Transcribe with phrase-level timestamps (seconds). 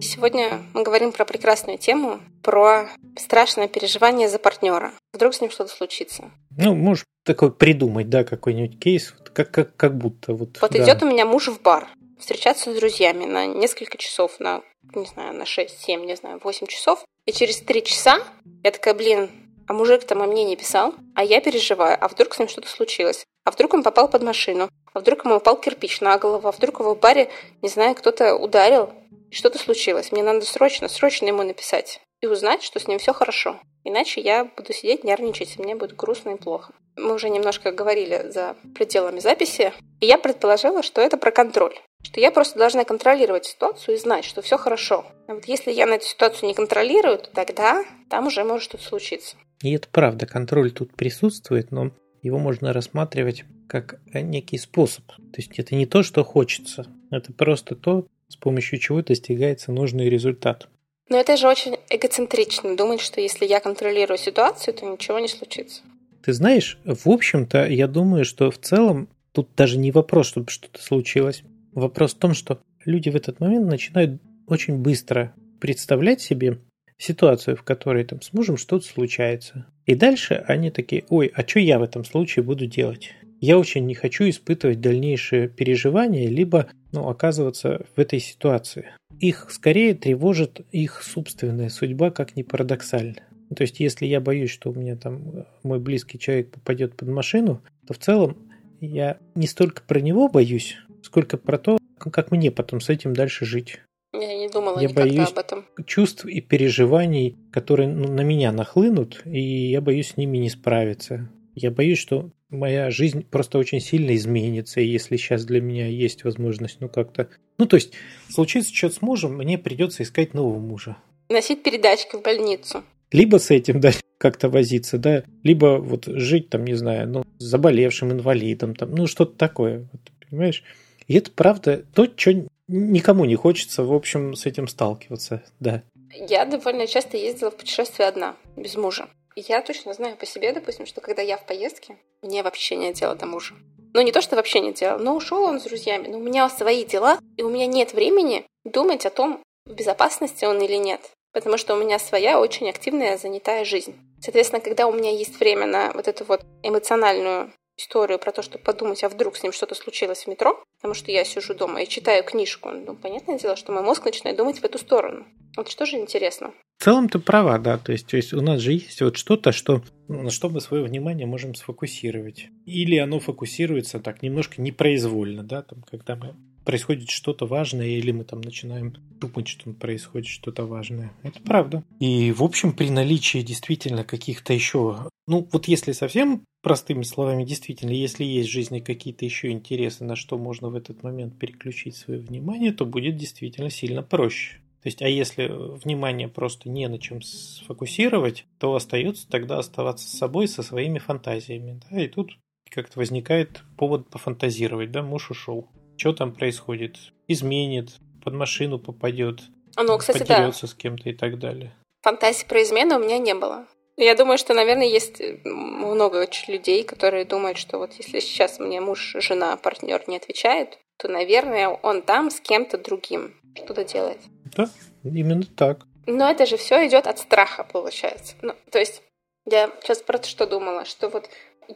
[0.00, 4.92] Сегодня мы говорим про прекрасную тему, про страшное переживание за партнера.
[5.12, 6.30] Вдруг с ним что-то случится.
[6.56, 10.58] Ну, можешь такой придумать, да, какой-нибудь кейс, как, как, как будто вот.
[10.62, 10.82] Вот да.
[10.82, 11.88] идет у меня муж в бар,
[12.18, 14.62] встречаться с друзьями на несколько часов, на,
[14.94, 17.04] не знаю, на 6, 7, не знаю, 8 часов.
[17.26, 18.18] И через 3 часа
[18.64, 19.30] я такая, блин,
[19.66, 22.68] а мужик там о мне не писал, а я переживаю, а вдруг с ним что-то
[22.68, 26.52] случилось, а вдруг он попал под машину, а вдруг ему упал кирпич на голову, а
[26.52, 27.30] вдруг его в баре,
[27.62, 28.92] не знаю, кто-то ударил,
[29.30, 33.60] что-то случилось, мне надо срочно, срочно ему написать и узнать, что с ним все хорошо.
[33.84, 36.72] Иначе я буду сидеть, нервничать, и мне будет грустно и плохо.
[36.96, 41.78] Мы уже немножко говорили за пределами записи, и я предположила, что это про контроль.
[42.02, 45.04] Что я просто должна контролировать ситуацию и знать, что все хорошо.
[45.28, 48.84] А вот если я на эту ситуацию не контролирую, то тогда там уже может что-то
[48.84, 49.36] случиться.
[49.62, 51.92] И это правда, контроль тут присутствует, но
[52.22, 55.06] его можно рассматривать как некий способ.
[55.06, 60.08] То есть это не то, что хочется, это просто то, с помощью чего достигается нужный
[60.08, 60.68] результат.
[61.08, 65.82] Но это же очень эгоцентрично, думать, что если я контролирую ситуацию, то ничего не случится.
[66.24, 70.82] Ты знаешь, в общем-то, я думаю, что в целом тут даже не вопрос, чтобы что-то
[70.82, 71.42] случилось.
[71.72, 76.58] Вопрос в том, что люди в этот момент начинают очень быстро представлять себе
[76.98, 79.66] ситуацию, в которой там с мужем что-то случается.
[79.84, 83.12] И дальше они такие, ой, а что я в этом случае буду делать?
[83.40, 88.86] Я очень не хочу испытывать дальнейшие переживания, либо ну, оказываться в этой ситуации.
[89.20, 93.22] Их скорее тревожит их собственная судьба, как ни парадоксально.
[93.54, 97.62] То есть, если я боюсь, что у меня там мой близкий человек попадет под машину,
[97.86, 98.36] то в целом
[98.80, 103.44] я не столько про него боюсь, сколько про то, как мне потом с этим дальше
[103.44, 103.80] жить.
[104.20, 105.64] Я не думала я никогда боюсь об этом.
[105.86, 111.28] чувств и переживаний, которые ну, на меня нахлынут, и я боюсь с ними не справиться.
[111.54, 116.24] Я боюсь, что моя жизнь просто очень сильно изменится, и если сейчас для меня есть
[116.24, 117.28] возможность, ну как-то...
[117.58, 117.92] Ну то есть,
[118.28, 120.96] случится что-то с мужем, мне придется искать нового мужа.
[121.28, 122.84] Носить передачки в больницу.
[123.10, 127.44] Либо с этим, да, как-то возиться, да, либо вот жить там, не знаю, ну, с
[127.44, 130.62] заболевшим инвалидом, там, ну, что-то такое, вот, понимаешь?
[131.06, 135.82] И это правда то, что никому не хочется, в общем, с этим сталкиваться, да.
[136.12, 139.08] Я довольно часто ездила в путешествие одна, без мужа.
[139.34, 143.14] Я точно знаю по себе, допустим, что когда я в поездке, мне вообще нет дела
[143.14, 143.54] до мужа.
[143.92, 146.48] Ну, не то, что вообще нет дела, но ушел он с друзьями, но у меня
[146.48, 151.00] свои дела, и у меня нет времени думать о том, в безопасности он или нет.
[151.32, 153.94] Потому что у меня своя очень активная, занятая жизнь.
[154.20, 158.64] Соответственно, когда у меня есть время на вот эту вот эмоциональную историю про то, чтобы
[158.64, 161.88] подумать, а вдруг с ним что-то случилось в метро, потому что я сижу дома и
[161.88, 165.26] читаю книжку, ну, понятное дело, что мой мозг начинает думать в эту сторону.
[165.56, 166.52] Вот что же интересно.
[166.78, 169.52] В целом ты права, да, то есть, то есть у нас же есть вот что-то,
[169.52, 172.48] что, на что мы свое внимание можем сфокусировать.
[172.66, 178.24] Или оно фокусируется так немножко непроизвольно, да, там, когда мы происходит что-то важное, или мы
[178.24, 181.12] там начинаем думать, что происходит что-то важное.
[181.22, 181.84] Это правда.
[182.00, 185.08] И, в общем, при наличии действительно каких-то еще...
[185.28, 190.16] Ну, вот если совсем простыми словами, действительно, если есть в жизни какие-то еще интересы, на
[190.16, 194.56] что можно в этот момент переключить свое внимание, то будет действительно сильно проще.
[194.82, 200.18] То есть, а если внимание просто не на чем сфокусировать, то остается тогда оставаться с
[200.18, 201.80] собой, со своими фантазиями.
[201.90, 202.00] Да?
[202.00, 202.38] И тут
[202.70, 206.96] как-то возникает повод пофантазировать, да, муж ушел что там происходит,
[207.28, 207.90] изменит,
[208.22, 209.40] под машину попадет,
[209.76, 210.66] а, ну, кстати, подерется да.
[210.68, 211.72] с кем-то и так далее.
[212.02, 213.66] Фантазии про измену у меня не было.
[213.96, 219.16] Я думаю, что, наверное, есть много людей, которые думают, что вот если сейчас мне муж,
[219.20, 224.20] жена, партнер не отвечает, то, наверное, он там с кем-то другим что-то делает.
[224.56, 224.68] Да,
[225.02, 225.86] именно так.
[226.06, 228.34] Но это же все идет от страха, получается.
[228.42, 229.02] Ну, то есть
[229.46, 231.28] я сейчас про что думала, что вот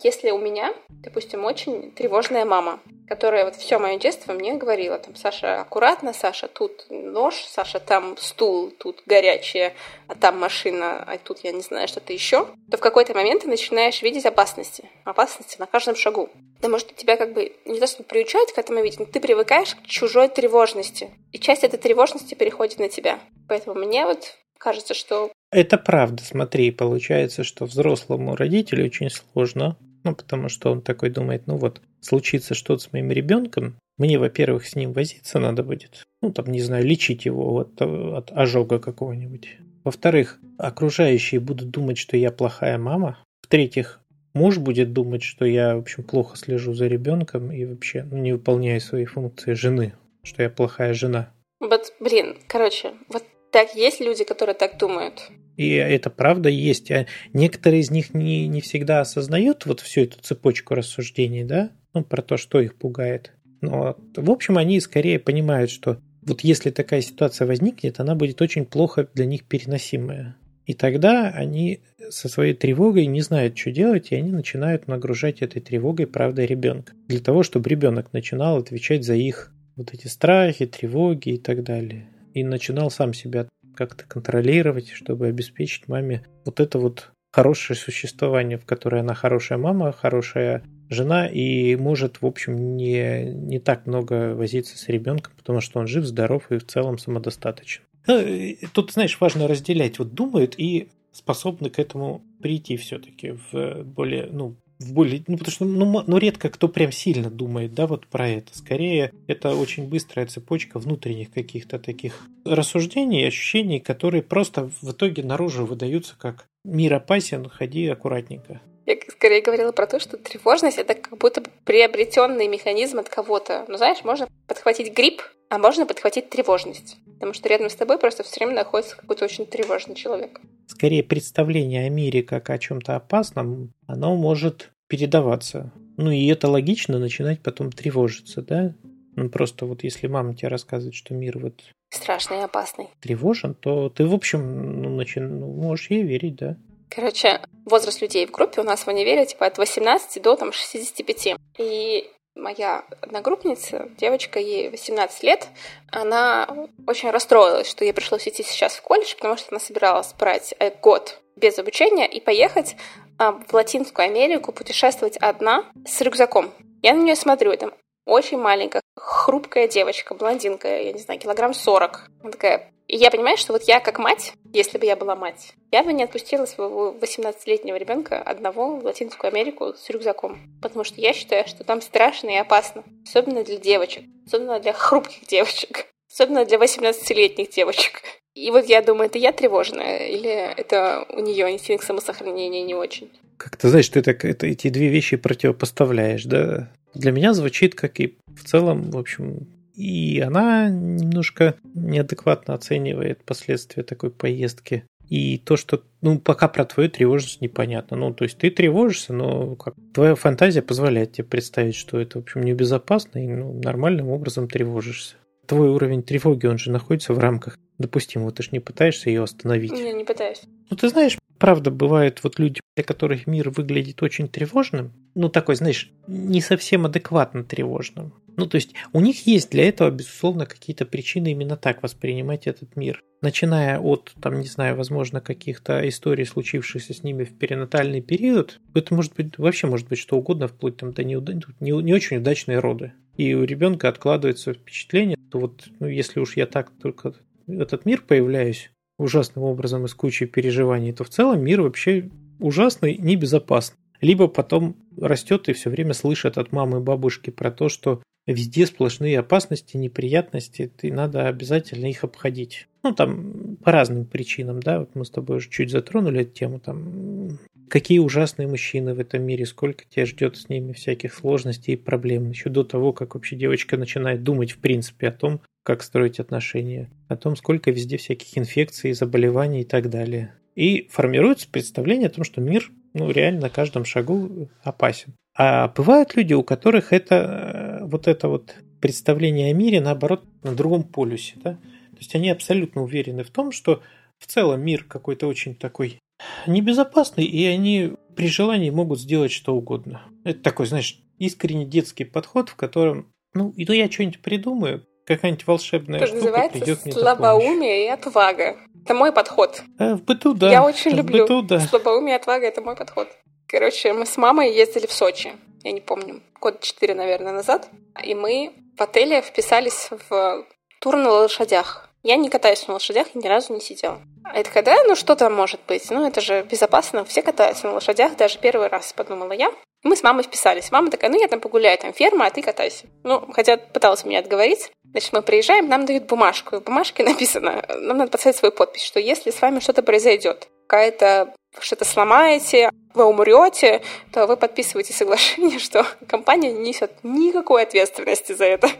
[0.03, 5.17] если у меня, допустим, очень тревожная мама, которая вот все мое детство мне говорила, там,
[5.17, 9.75] Саша, аккуратно, Саша, тут нож, Саша, там стул, тут горячее,
[10.07, 13.49] а там машина, а тут я не знаю, что-то еще, то в какой-то момент ты
[13.49, 14.89] начинаешь видеть опасности.
[15.05, 16.31] Опасности на каждом шагу.
[16.57, 19.75] Потому что тебя как бы не то что приучают к этому видеть, но ты привыкаешь
[19.75, 21.11] к чужой тревожности.
[21.33, 23.19] И часть этой тревожности переходит на тебя.
[23.49, 30.15] Поэтому мне вот кажется, что это правда, смотри, получается, что взрослому родителю очень сложно, ну,
[30.15, 34.77] потому что он такой думает, ну вот, случится что-то с моим ребенком, мне, во-первых, с
[34.77, 39.59] ним возиться надо будет, ну, там, не знаю, лечить его от, от ожога какого-нибудь.
[39.85, 43.19] Во-вторых, окружающие будут думать, что я плохая мама.
[43.43, 44.01] В-третьих,
[44.35, 48.33] муж будет думать, что я, в общем, плохо слежу за ребенком и вообще ну, не
[48.33, 51.33] выполняю свои функции жены, что я плохая жена.
[51.61, 55.31] Вот, блин, короче, вот так есть люди, которые так думают.
[55.61, 56.91] И это правда есть.
[56.91, 57.05] А
[57.35, 62.23] некоторые из них не, не всегда осознают вот всю эту цепочку рассуждений, да, ну, про
[62.23, 63.33] то, что их пугает.
[63.61, 68.65] Но, в общем, они скорее понимают, что вот если такая ситуация возникнет, она будет очень
[68.65, 70.35] плохо для них переносимая.
[70.65, 75.61] И тогда они со своей тревогой не знают, что делать, и они начинают нагружать этой
[75.61, 76.95] тревогой правдой ребенка.
[77.07, 82.09] Для того, чтобы ребенок начинал отвечать за их вот эти страхи, тревоги и так далее.
[82.33, 88.65] И начинал сам себя как-то контролировать, чтобы обеспечить маме вот это вот хорошее существование, в
[88.65, 94.77] которое она хорошая мама, хорошая жена и может, в общем, не, не так много возиться
[94.77, 97.83] с ребенком, потому что он жив, здоров и в целом самодостаточен.
[98.07, 99.99] Ну, тут, знаешь, важно разделять.
[99.99, 105.53] Вот думают и способны к этому прийти все-таки в более, ну, в более, ну, потому
[105.53, 108.57] что, ну, ну, редко кто прям сильно думает, да, вот про это.
[108.57, 115.67] Скорее, это очень быстрая цепочка внутренних каких-то таких рассуждений, ощущений, которые просто в итоге наружу
[115.67, 118.63] выдаются как «мир опасен, ходи аккуратненько».
[118.91, 123.65] Я скорее говорила про то, что тревожность это как будто приобретенный механизм от кого-то.
[123.69, 126.97] Ну, знаешь, можно подхватить грипп, а можно подхватить тревожность.
[127.15, 130.41] Потому что рядом с тобой просто все время находится какой-то очень тревожный человек.
[130.67, 135.73] Скорее, представление о мире как о чем-то опасном, оно может передаваться.
[135.97, 138.75] Ну и это логично, начинать потом тревожиться, да?
[139.15, 143.89] Ну просто вот если мама тебе рассказывает, что мир вот страшный и опасный, тревожен, то
[143.89, 145.21] ты, в общем, ну, начи...
[145.21, 146.57] ну, можешь ей верить, да.
[146.91, 151.37] Короче, возраст людей в группе у нас в универе типа от 18 до там 65.
[151.59, 155.49] И моя одногруппница, девочка, ей 18 лет,
[155.93, 156.49] она
[156.87, 160.71] очень расстроилась, что ей пришлось идти сейчас в колледж, потому что она собиралась брать э,
[160.83, 162.77] год без обучения и поехать
[163.19, 166.51] а, в Латинскую Америку путешествовать одна с рюкзаком.
[166.83, 167.73] Я на нее смотрю, там
[168.05, 172.11] очень маленькая, хрупкая девочка, блондинка, я не знаю, килограмм 40.
[172.23, 175.55] Она такая, и я понимаю, что вот я как мать, если бы я была мать,
[175.71, 180.41] я бы не отпустила своего 18-летнего ребенка одного в Латинскую Америку с рюкзаком.
[180.61, 182.83] Потому что я считаю, что там страшно и опасно.
[183.07, 184.07] Особенно для девочек.
[184.27, 185.87] Особенно для хрупких девочек.
[186.13, 188.03] Особенно для 18-летних девочек.
[188.35, 193.13] И вот я думаю, это я тревожная, или это у нее инстинкт самосохранения не очень?
[193.37, 196.73] Как ты знаешь, ты так это, эти две вещи противопоставляешь, да?
[196.95, 203.83] Для меня звучит как и в целом, в общем, и она немножко неадекватно оценивает последствия
[203.83, 204.85] такой поездки.
[205.09, 207.97] И то, что, ну, пока про твою тревожность непонятно.
[207.97, 212.23] Ну, то есть ты тревожишься, но как твоя фантазия позволяет тебе представить, что это, в
[212.23, 215.17] общем, небезопасно, и ну, нормальным образом тревожишься.
[215.47, 218.31] Твой уровень тревоги, он же находится в рамках допустимого.
[218.31, 219.73] Ты же не пытаешься ее остановить.
[219.73, 220.43] Не, не пытаюсь.
[220.69, 225.57] Ну, ты знаешь, правда, бывают вот люди, для которых мир выглядит очень тревожным, ну, такой,
[225.57, 228.13] знаешь, не совсем адекватно тревожным.
[228.37, 232.77] Ну, то есть у них есть для этого, безусловно, какие-то причины именно так воспринимать этот
[232.77, 233.03] мир.
[233.23, 238.95] Начиная от, там, не знаю, возможно, каких-то историй, случившихся с ними в перинатальный период, это
[238.95, 241.35] может быть, вообще может быть что угодно, вплоть там, до неуда...
[241.59, 242.93] не, не очень удачные роды.
[243.17, 247.15] И у ребенка откладывается впечатление, что вот, ну, если уж я так только
[247.49, 248.71] этот мир появляюсь
[249.01, 253.79] ужасным образом и с кучей переживаний, то в целом мир вообще ужасный, небезопасный.
[254.01, 258.67] Либо потом растет и все время слышит от мамы и бабушки про то, что везде
[258.67, 262.69] сплошные опасности, неприятности, и надо обязательно их обходить.
[262.83, 266.61] Ну, там по разным причинам, да, вот мы с тобой уже чуть затронули эту тему,
[266.61, 267.39] там,
[267.71, 272.29] какие ужасные мужчины в этом мире, сколько тебя ждет с ними всяких сложностей и проблем,
[272.29, 276.91] еще до того, как вообще девочка начинает думать, в принципе, о том, как строить отношения,
[277.09, 280.35] о том, сколько везде всяких инфекций, заболеваний и так далее.
[280.57, 285.15] И формируется представление о том, что мир ну, реально на каждом шагу опасен.
[285.37, 290.55] А бывают люди, у которых это э, вот это вот представление о мире, наоборот, на
[290.55, 291.35] другом полюсе.
[291.37, 291.53] Да?
[291.53, 293.83] То есть они абсолютно уверены в том, что
[294.19, 296.01] в целом мир какой-то очень такой
[296.47, 300.03] небезопасный, и они при желании могут сделать что угодно.
[300.25, 305.47] Это такой, знаешь, искренне детский подход, в котором, ну, и то я что-нибудь придумаю, какая-нибудь
[305.47, 308.57] волшебная Это штука называется придет мне слабоумие и отвага.
[308.85, 309.63] Это мой подход.
[309.79, 310.51] А, в быту, да.
[310.51, 311.61] Я очень в люблю быту, да.
[311.61, 312.47] слабоумие и отвага.
[312.47, 313.09] Это мой подход.
[313.47, 315.33] Короче, мы с мамой ездили в Сочи.
[315.63, 317.69] Я не помню, год четыре, наверное, назад.
[318.03, 320.47] И мы в отеле вписались в
[320.81, 321.90] тур на лошадях.
[322.03, 324.01] Я не катаюсь на лошадях и ни разу не сидела.
[324.25, 325.91] А это когда, ну что там может быть?
[325.91, 329.53] Ну это же безопасно, все катаются на лошадях, даже первый раз, подумала я.
[329.83, 330.71] И мы с мамой вписались.
[330.71, 332.87] Мама такая, ну я там погуляю, там ферма, а ты катайся.
[333.03, 334.71] Ну, хотя пыталась меня отговорить.
[334.91, 336.57] Значит, мы приезжаем, нам дают бумажку.
[336.57, 340.49] И в бумажке написано, нам надо поставить свою подпись, что если с вами что-то произойдет,
[340.67, 348.33] какая-то что-то сломаете, вы умрете, то вы подписываете соглашение, что компания не несет никакой ответственности
[348.33, 348.71] за это.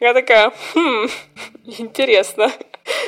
[0.00, 1.08] Я такая, хм,
[1.64, 2.52] интересно.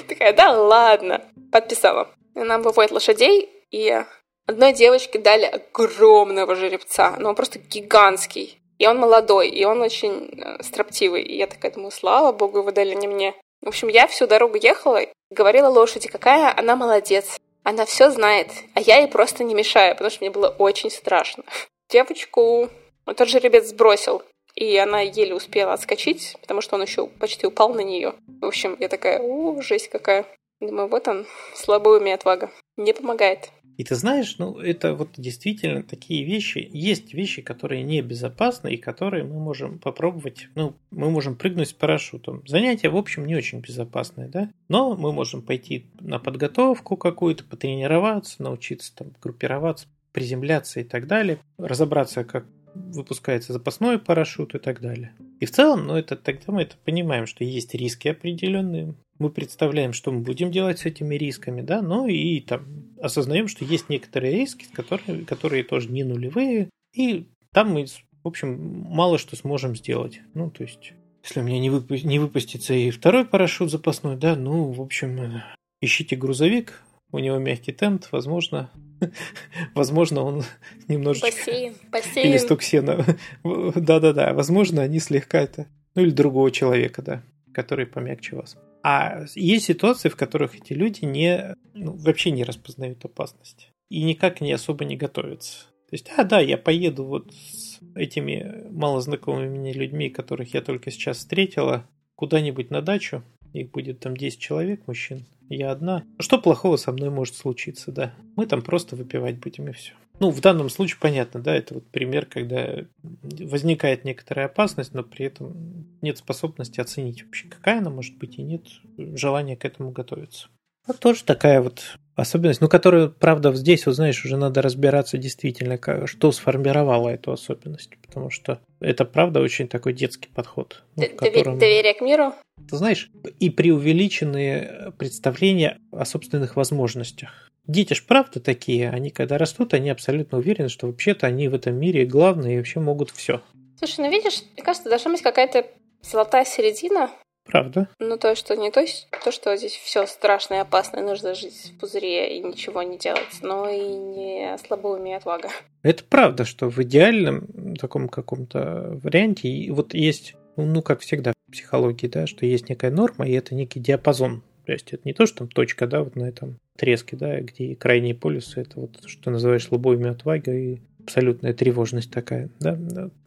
[0.08, 1.22] Такая, да ладно.
[1.52, 2.08] Подписала.
[2.34, 4.04] нам выводят лошадей, и
[4.46, 8.60] одной девочке дали огромного жеребца, но он просто гигантский.
[8.78, 11.22] И он молодой, и он очень э, строптивый.
[11.22, 13.34] И я такая думаю, слава богу, вы дали не мне.
[13.60, 17.38] В общем, я всю дорогу ехала, говорила лошади, какая она молодец.
[17.62, 21.44] Она все знает, а я ей просто не мешаю, потому что мне было очень страшно.
[21.90, 22.70] Девочку
[23.04, 24.22] тот жеребец сбросил,
[24.54, 28.14] и она еле успела отскочить, потому что он еще почти упал на нее.
[28.40, 30.26] В общем, я такая, о, жесть какая.
[30.60, 32.50] Думаю, вот он, слабый уме отвага.
[32.76, 33.50] Не помогает.
[33.80, 36.68] И ты знаешь, ну, это вот действительно такие вещи.
[36.70, 40.48] Есть вещи, которые небезопасны и которые мы можем попробовать.
[40.54, 42.46] Ну, мы можем прыгнуть с парашютом.
[42.46, 44.50] Занятие, в общем, не очень безопасное, да?
[44.68, 51.38] Но мы можем пойти на подготовку какую-то, потренироваться, научиться там группироваться, приземляться и так далее.
[51.56, 55.12] Разобраться, как выпускается запасной парашют и так далее.
[55.40, 58.94] И в целом, ну, это тогда мы это понимаем, что есть риски определенные.
[59.18, 62.64] Мы представляем, что мы будем делать с этими рисками, да, но и там
[63.00, 68.82] осознаем, что есть некоторые риски, которые, которые тоже не нулевые, и там мы, в общем,
[68.88, 70.20] мало что сможем сделать.
[70.34, 74.36] Ну, то есть, если у меня не, выпу- не выпустится и второй парашют запасной, да,
[74.36, 75.42] ну, в общем,
[75.80, 78.70] ищите грузовик, у него мягкий тент, возможно,
[79.74, 80.44] возможно, он
[80.88, 81.28] немножечко...
[81.28, 82.26] Бассейн, бассейн.
[82.30, 83.04] Или сток сена.
[83.42, 85.66] Да-да-да, возможно, они слегка это...
[85.96, 88.56] Ну, или другого человека, да, который помягче вас.
[88.84, 93.72] А есть ситуации, в которых эти люди не, ну, вообще не распознают опасность.
[93.88, 95.64] И никак не особо не готовятся.
[95.90, 100.92] То есть, а, да, я поеду вот с этими малознакомыми мне людьми, которых я только
[100.92, 106.04] сейчас встретила, куда-нибудь на дачу, их будет там 10 человек, мужчин, я одна.
[106.18, 108.14] Что плохого со мной может случиться, да?
[108.36, 109.92] Мы там просто выпивать будем и все.
[110.20, 115.24] Ну, в данном случае понятно, да, это вот пример, когда возникает некоторая опасность, но при
[115.24, 118.66] этом нет способности оценить вообще, какая она может быть, и нет
[118.96, 120.48] желания к этому готовиться.
[120.86, 125.78] Вот тоже такая вот особенность, ну, которую, правда, здесь, вот знаешь, уже надо разбираться действительно,
[126.06, 130.82] что сформировало эту особенность, потому что это, правда, очень такой детский подход.
[130.96, 131.58] Ну, котором...
[131.58, 132.34] Доверие к миру?
[132.68, 137.50] Ты знаешь, и преувеличенные представления о собственных возможностях.
[137.66, 141.76] Дети ж правда такие, они когда растут, они абсолютно уверены, что вообще-то они в этом
[141.76, 143.42] мире главные и вообще могут все.
[143.78, 145.66] Слушай, ну видишь, мне кажется, должна быть какая-то
[146.02, 147.10] золотая середина,
[147.44, 147.88] Правда.
[147.98, 148.84] Ну, то, что не то,
[149.24, 152.98] то, что здесь все страшно и опасно, и нужно жить в пузыре и ничего не
[152.98, 155.48] делать, но и не слабоумие отвага.
[155.82, 162.06] Это правда, что в идеальном таком каком-то варианте вот есть, ну, как всегда в психологии,
[162.06, 164.42] да, что есть некая норма, и это некий диапазон.
[164.66, 167.74] То есть это не то, что там точка, да, вот на этом треске, да, где
[167.74, 172.78] крайние полюсы, это вот, что ты называешь слабоумие отвага и абсолютная тревожность такая, да.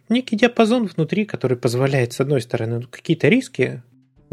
[0.08, 3.82] Некий диапазон внутри, который позволяет, с одной стороны, ну, какие-то риски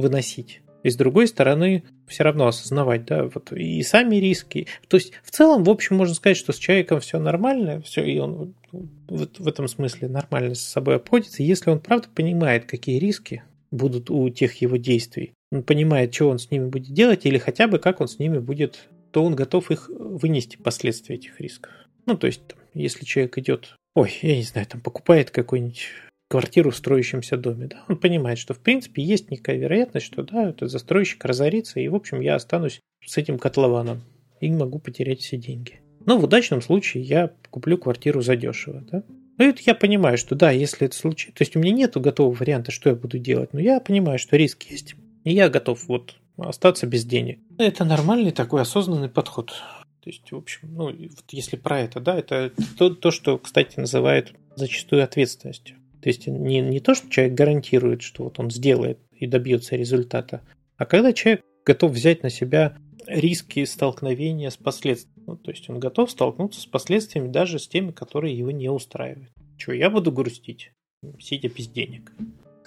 [0.01, 0.63] выносить.
[0.83, 4.67] И с другой стороны, все равно осознавать, да, вот и сами риски.
[4.89, 8.19] То есть, в целом, в общем, можно сказать, что с человеком все нормально, все, и
[8.19, 13.43] он вот в этом смысле нормально с собой обходится, если он правда понимает, какие риски
[13.71, 15.33] будут у тех его действий.
[15.53, 18.39] Он понимает, что он с ними будет делать, или хотя бы как он с ними
[18.39, 21.73] будет, то он готов их вынести, последствия этих рисков.
[22.07, 22.43] Ну, то есть,
[22.75, 25.89] если человек идет, ой, я не знаю, там покупает какой-нибудь
[26.31, 27.67] квартиру в строящемся доме.
[27.67, 27.83] Да?
[27.89, 31.95] Он понимает, что в принципе есть некая вероятность, что да, этот застройщик разорится, и в
[31.97, 34.03] общем я останусь с этим котлованом
[34.41, 35.81] и могу потерять все деньги.
[36.07, 38.83] Но в удачном случае я куплю квартиру задешево.
[38.93, 39.03] Да?
[39.39, 42.35] Ну, это я понимаю, что да, если это случится, то есть у меня нет готового
[42.35, 44.95] варианта, что я буду делать, но я понимаю, что риск есть.
[45.25, 47.41] И я готов вот остаться без денег.
[47.59, 49.49] Это нормальный такой осознанный подход.
[50.03, 53.79] То есть, в общем, ну, вот если про это, да, это то, то, что, кстати,
[53.79, 55.77] называют зачастую ответственностью.
[56.03, 60.43] То есть не, не то, что человек гарантирует, что вот он сделает и добьется результата,
[60.77, 62.77] а когда человек готов взять на себя
[63.07, 65.25] риски столкновения с последствиями.
[65.27, 69.31] Ну, то есть он готов столкнуться с последствиями даже с теми, которые его не устраивают.
[69.59, 70.73] Чего, я буду грустить,
[71.19, 72.13] сидя без денег.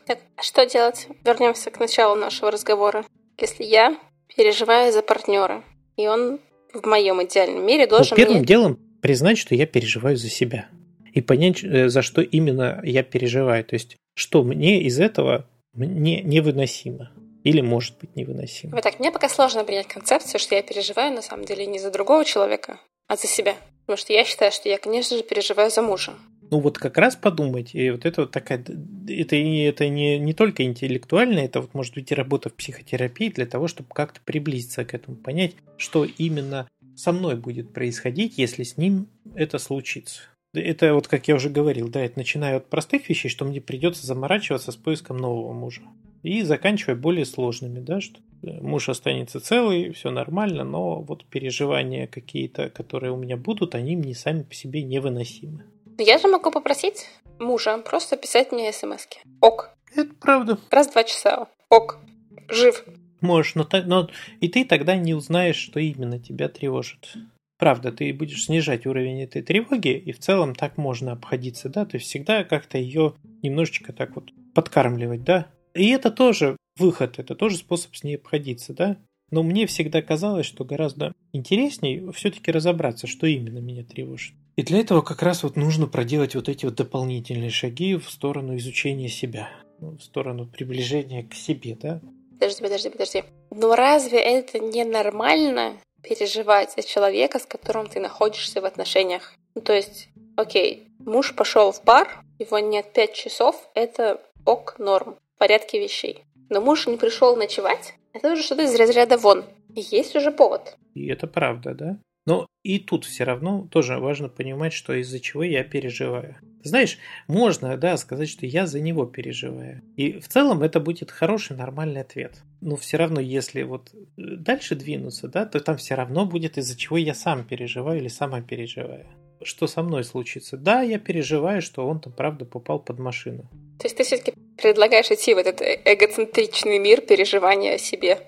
[0.05, 1.07] Так, а что делать?
[1.25, 3.05] Вернемся к началу нашего разговора.
[3.39, 3.97] Если я
[4.35, 5.63] переживаю за партнера,
[5.97, 6.39] и он
[6.73, 8.45] в моем идеальном мире должен ну, первым мне...
[8.45, 10.69] делом признать, что я переживаю за себя
[11.13, 13.63] и понять, э, за что именно я переживаю.
[13.63, 17.11] То есть, что мне из этого не, невыносимо.
[17.43, 18.73] Или может быть невыносимо.
[18.73, 21.91] Вот так, мне пока сложно принять концепцию, что я переживаю на самом деле не за
[21.91, 23.55] другого человека, а за себя.
[23.85, 26.13] Потому что я считаю, что я, конечно же, переживаю за мужа.
[26.51, 30.63] Ну вот как раз подумать, и вот это вот такая, это, это не, не только
[30.63, 34.93] интеллектуально, это вот может быть и работа в психотерапии для того, чтобы как-то приблизиться к
[34.93, 40.21] этому, понять, что именно со мной будет происходить, если с ним это случится.
[40.53, 44.05] Это вот, как я уже говорил, да, это начинаю от простых вещей, что мне придется
[44.05, 45.81] заморачиваться с поиском нового мужа.
[46.21, 52.69] И заканчивая более сложными, да, что муж останется целый, все нормально, но вот переживания какие-то,
[52.69, 55.65] которые у меня будут, они мне сами по себе невыносимы.
[55.97, 57.07] Я же могу попросить
[57.39, 59.17] мужа просто писать мне смс -ки.
[59.41, 59.75] Ок.
[59.95, 60.57] Это правда.
[60.69, 61.47] Раз в два часа.
[61.69, 61.99] Ок.
[62.47, 62.85] Жив.
[63.21, 64.09] Можешь, но, но
[64.41, 67.15] и ты тогда не узнаешь, что именно тебя тревожит.
[67.57, 71.97] Правда, ты будешь снижать уровень этой тревоги, и в целом так можно обходиться, да, то
[71.97, 75.47] есть всегда как-то ее немножечко так вот подкармливать, да.
[75.73, 78.97] И это тоже выход, это тоже способ с ней обходиться, да.
[79.31, 84.35] Но мне всегда казалось, что гораздо интереснее все-таки разобраться, что именно меня тревожит.
[84.55, 88.55] И для этого как раз вот нужно проделать вот эти вот дополнительные шаги в сторону
[88.57, 91.99] изучения себя, ну, в сторону приближения к себе, да.
[92.31, 93.23] Подожди, подожди, подожди.
[93.49, 99.33] Но разве это не нормально переживать за человека, с которым ты находишься в отношениях?
[99.55, 102.07] Ну, то есть, окей, муж пошел в бар,
[102.39, 106.23] его нет пять часов, это ок, норм, в порядке вещей.
[106.49, 109.43] Но муж не пришел ночевать, это уже что-то из разряда вон.
[109.69, 110.77] есть уже повод.
[110.93, 111.99] И это правда, да?
[112.25, 116.37] Но и тут все равно тоже важно понимать, что из-за чего я переживаю.
[116.63, 119.81] Знаешь, можно, да, сказать, что я за него переживаю.
[119.97, 122.41] И в целом это будет хороший, нормальный ответ.
[122.65, 126.77] Но все равно, если вот э, дальше двинуться, да, то там все равно будет из-за
[126.77, 129.05] чего я сам переживаю или сама переживаю.
[129.41, 130.55] Что со мной случится?
[130.55, 133.49] Да, я переживаю, что он там правда попал под машину.
[133.79, 138.19] То есть ты все-таки предлагаешь идти в этот эгоцентричный мир переживания о себе?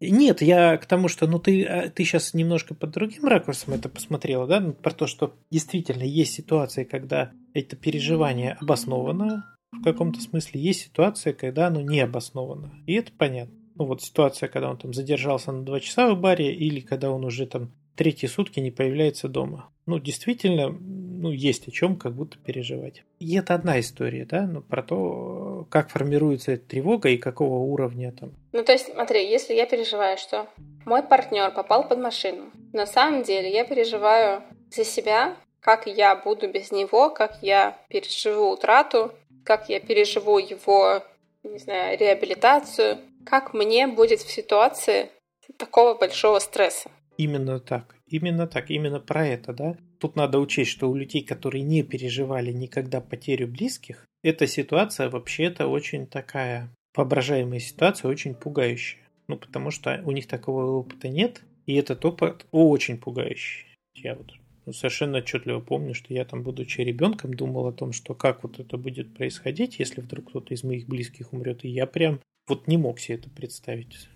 [0.00, 3.88] Нет, я к тому, что ну ты, а, ты сейчас немножко под другим ракурсом это
[3.88, 10.20] посмотрела, да, ну, про то, что действительно есть ситуации, когда это переживание обосновано в каком-то
[10.20, 12.72] смысле, есть ситуация, когда оно не обосновано.
[12.86, 13.54] И это понятно.
[13.80, 17.24] Ну вот ситуация, когда он там задержался на два часа в баре, или когда он
[17.24, 19.70] уже там третьи сутки не появляется дома.
[19.86, 23.04] Ну, действительно, ну, есть о чем как будто переживать.
[23.20, 28.12] И это одна история, да, ну, про то, как формируется эта тревога и какого уровня
[28.12, 28.34] там.
[28.52, 30.46] Ну, то есть, смотри, если я переживаю, что
[30.84, 36.50] мой партнер попал под машину, на самом деле я переживаю за себя, как я буду
[36.50, 41.02] без него, как я переживу утрату, как я переживу его,
[41.44, 45.10] не знаю, реабилитацию, как мне будет в ситуации
[45.56, 46.90] такого большого стресса.
[47.16, 47.96] Именно так.
[48.06, 49.76] Именно так, именно про это, да.
[49.98, 55.66] Тут надо учесть, что у людей, которые не переживали никогда потерю близких, эта ситуация вообще-то
[55.66, 59.00] очень такая воображаемая ситуация, очень пугающая.
[59.28, 63.66] Ну, потому что у них такого опыта нет, и этот опыт очень пугающий.
[63.94, 64.32] Я вот
[64.74, 68.76] совершенно отчетливо помню, что я там, будучи ребенком, думал о том, что как вот это
[68.76, 71.64] будет происходить, если вдруг кто-то из моих близких умрет.
[71.64, 72.20] И я прям
[72.50, 74.08] вот не мог себе это представить.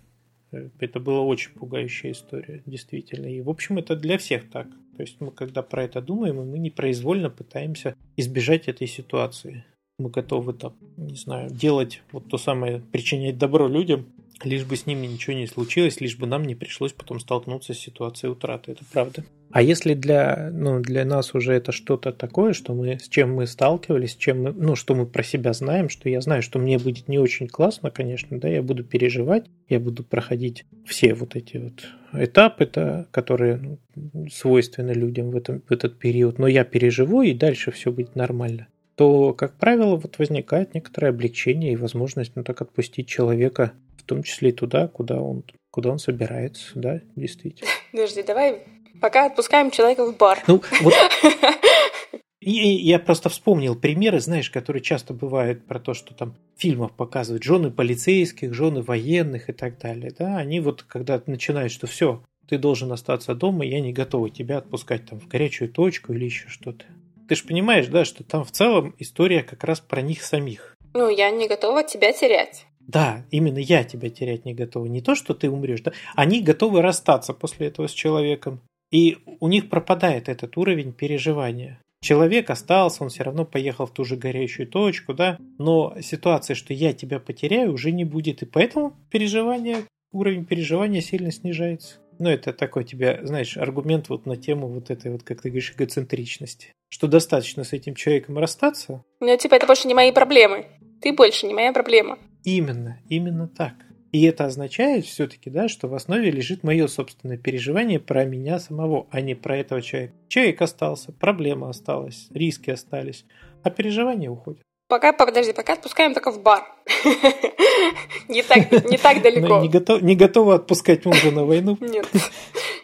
[0.79, 3.27] Это была очень пугающая история, действительно.
[3.27, 4.69] И, в общем, это для всех так.
[4.97, 9.65] То есть мы, когда про это думаем, мы непроизвольно пытаемся избежать этой ситуации.
[9.99, 14.07] Мы готовы там, не знаю, делать вот то самое, причинять добро людям,
[14.45, 17.79] лишь бы с ними ничего не случилось, лишь бы нам не пришлось потом столкнуться с
[17.79, 18.73] ситуацией утраты.
[18.73, 19.25] Это правда.
[19.51, 23.47] А если для, ну, для нас уже это что-то такое, что мы, с чем мы
[23.47, 27.09] сталкивались, чем мы, ну, что мы про себя знаем, что я знаю, что мне будет
[27.09, 31.85] не очень классно, конечно, да, я буду переживать, я буду проходить все вот эти вот
[32.13, 37.33] этапы, -то, которые ну, свойственны людям в, этом, в этот период, но я переживу, и
[37.33, 42.61] дальше все будет нормально то, как правило, вот возникает некоторое облегчение и возможность ну, так
[42.63, 43.73] отпустить человека,
[44.05, 47.71] в том числе и туда, куда он, куда он собирается, да, действительно.
[47.93, 48.63] Подожди, давай
[49.01, 50.43] Пока отпускаем человека в бар.
[50.47, 50.95] Ну, вот
[52.41, 56.93] И я просто вспомнил примеры, знаешь, которые часто бывают про то, что там в фильмах
[56.93, 60.13] показывают жены полицейских, жены военных и так далее.
[60.17, 64.59] Да, они вот когда начинают, что все, ты должен остаться дома, я не готова тебя
[64.59, 66.85] отпускать там в горячую точку или еще что-то.
[67.29, 70.77] Ты же понимаешь, да, что там в целом история как раз про них самих.
[70.93, 72.67] Ну, я не готова тебя терять.
[72.87, 74.87] Да, именно я тебя терять не готова.
[74.87, 75.93] Не то, что ты умрешь, да.
[76.15, 78.61] Они готовы расстаться после этого с человеком.
[78.91, 81.81] И у них пропадает этот уровень переживания.
[82.05, 86.75] Человек остался, он все равно поехал в ту же горящую точку, да, но ситуация, что
[86.75, 89.79] я тебя потеряю, уже не будет, и поэтому переживание,
[90.13, 91.97] уровень переживания сильно снижается.
[92.19, 95.73] Ну, это такой тебе, знаешь, аргумент вот на тему вот этой вот, как ты говоришь,
[95.73, 96.73] эгоцентричности.
[96.89, 99.03] Что достаточно с этим человеком расстаться.
[99.21, 100.67] Ну, типа, это больше не мои проблемы.
[101.05, 102.19] Ты больше не моя проблема.
[102.45, 103.75] Именно, именно так.
[104.11, 109.07] И это означает все-таки, да, что в основе лежит мое собственное переживание про меня самого,
[109.11, 110.15] а не про этого человека.
[110.29, 113.27] Человек остался, проблема осталась, риски остались,
[113.63, 114.63] а переживания уходят.
[114.89, 116.65] Пока, подожди, пока отпускаем только в бар.
[118.29, 119.61] Не так, не так далеко.
[119.61, 121.77] Не, готов, не готова отпускать мужа на войну?
[121.81, 122.07] Нет,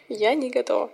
[0.09, 0.91] я не готова.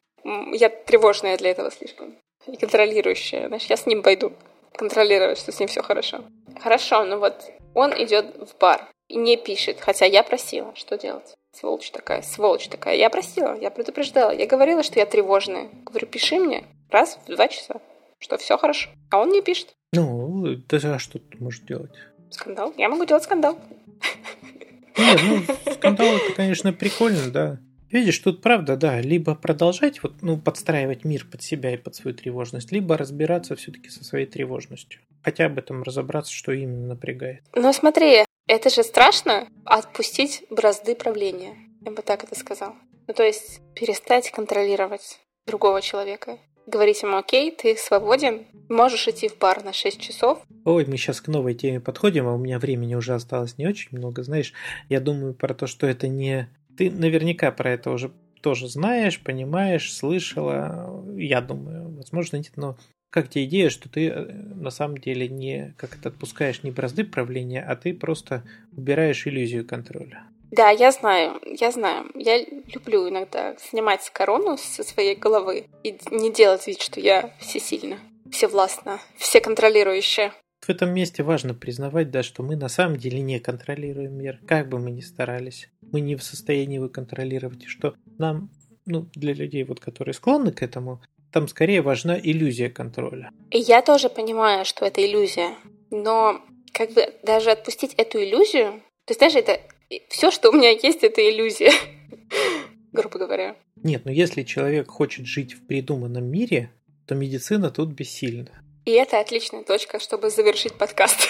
[0.53, 2.15] Я тревожная для этого слишком.
[2.47, 3.47] И контролирующая.
[3.47, 4.31] Знаешь, я с ним пойду
[4.77, 6.23] контролировать, что с ним все хорошо.
[6.61, 8.87] Хорошо, ну вот он идет в бар.
[9.09, 10.73] не пишет, хотя я просила.
[10.75, 11.35] Что делать?
[11.51, 12.95] Сволочь такая, сволочь такая.
[12.95, 14.31] Я просила, я предупреждала.
[14.31, 15.69] Я говорила, что я тревожная.
[15.83, 17.75] Говорю, пиши мне раз в два часа,
[18.19, 18.89] что все хорошо.
[19.09, 19.75] А он не пишет.
[19.93, 21.91] Ну, даже а что ты можешь делать?
[22.29, 22.73] Скандал?
[22.77, 23.57] Я могу делать скандал.
[24.97, 27.59] Нет, ну, скандал это, конечно, прикольно, да.
[27.91, 32.15] Видишь, тут правда, да, либо продолжать вот, ну, подстраивать мир под себя и под свою
[32.15, 35.01] тревожность, либо разбираться все-таки со своей тревожностью.
[35.23, 37.43] Хотя об этом разобраться, что именно напрягает.
[37.55, 41.55] Но смотри, это же страшно отпустить бразды правления.
[41.81, 42.75] Я бы так это сказал.
[43.07, 46.39] Ну, то есть перестать контролировать другого человека.
[46.65, 50.41] Говорить ему, окей, ты свободен, можешь идти в бар на 6 часов.
[50.65, 53.97] Ой, мы сейчас к новой теме подходим, а у меня времени уже осталось не очень
[53.97, 54.23] много.
[54.23, 54.51] Знаешь,
[54.89, 58.11] я думаю про то, что это не ты наверняка про это уже
[58.41, 61.03] тоже знаешь, понимаешь, слышала.
[61.15, 62.77] Я думаю, возможно, нет, но
[63.09, 67.03] как тебе идея, что ты э, на самом деле не как это отпускаешь не бразды
[67.03, 68.43] правления, а ты просто
[68.75, 70.23] убираешь иллюзию контроля?
[70.51, 72.09] Да, я знаю, я знаю.
[72.15, 72.39] Я
[72.73, 77.97] люблю иногда снимать корону со своей головы и не делать вид, что я всесильна,
[78.31, 80.33] всевластна, всеконтролирующая
[80.67, 84.67] в этом месте важно признавать, да, что мы на самом деле не контролируем мир, как
[84.67, 85.69] бы мы ни старались.
[85.81, 88.49] Мы не в состоянии его контролировать, и что нам,
[88.85, 91.01] ну, для людей, вот, которые склонны к этому,
[91.31, 93.31] там скорее важна иллюзия контроля.
[93.51, 95.55] И я тоже понимаю, что это иллюзия,
[95.89, 96.41] но
[96.73, 99.61] как бы даже отпустить эту иллюзию, то есть, знаешь, это
[100.09, 101.71] все, что у меня есть, это иллюзия,
[102.91, 103.55] грубо говоря.
[103.77, 106.71] Нет, но если человек хочет жить в придуманном мире,
[107.05, 108.63] то медицина тут бессильна.
[108.87, 111.27] И это отличная точка, чтобы завершить подкаст.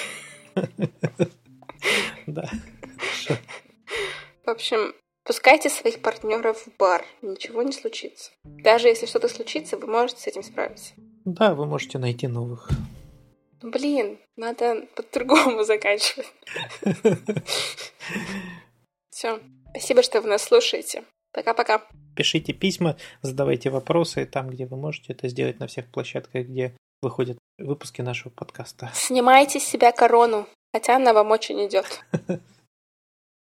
[2.28, 2.52] Да.
[4.46, 4.93] В общем,
[5.24, 8.30] пускайте своих партнеров в бар, ничего не случится.
[8.43, 10.93] Даже если что-то случится, вы можете с этим справиться.
[11.26, 12.70] Да, вы можете найти новых.
[13.63, 16.32] Блин, надо по-другому заканчивать.
[19.10, 19.39] Все.
[19.72, 21.06] Спасибо, что вы нас слушаете.
[21.34, 21.88] Пока-пока.
[22.15, 27.38] Пишите письма, задавайте вопросы там, где вы можете это сделать на всех площадках, где выходят
[27.57, 28.91] выпуски нашего подкаста.
[28.93, 32.03] Снимайте с себя корону, хотя она вам очень идет.